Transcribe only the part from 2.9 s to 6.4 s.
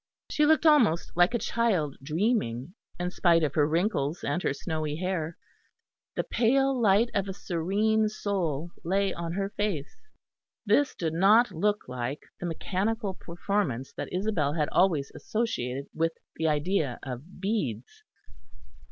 in spite of her wrinkles and her snowy hair; the